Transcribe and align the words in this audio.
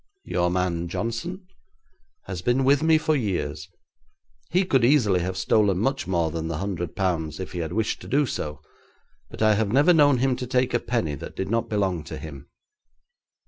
'Your 0.23 0.49
man 0.49 0.87
Johnson?' 0.87 1.45
'Has 2.23 2.41
been 2.41 2.63
with 2.63 2.81
me 2.81 2.97
for 2.97 3.15
years. 3.15 3.69
He 4.49 4.65
could 4.65 4.83
easily 4.83 5.19
have 5.19 5.37
stolen 5.37 5.77
much 5.77 6.07
more 6.07 6.31
than 6.31 6.47
the 6.47 6.57
hundred 6.57 6.95
pounds 6.95 7.39
if 7.39 7.51
he 7.51 7.59
had 7.59 7.71
wished 7.73 8.01
to 8.01 8.07
do 8.07 8.25
so, 8.25 8.63
but 9.29 9.43
I 9.43 9.53
have 9.53 9.71
never 9.71 9.93
known 9.93 10.17
him 10.17 10.35
to 10.37 10.47
take 10.47 10.73
a 10.73 10.79
penny 10.79 11.13
that 11.13 11.35
did 11.35 11.51
not 11.51 11.69
belong 11.69 12.03
to 12.05 12.17
him.' 12.17 12.47